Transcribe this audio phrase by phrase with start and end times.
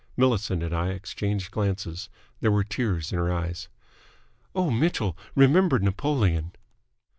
[0.17, 2.09] Millicent and I exchanged glances.
[2.39, 3.67] There were tears in her eyes.
[4.55, 5.15] "Oh, Mitchell!
[5.35, 6.53] Remember Napoleon!"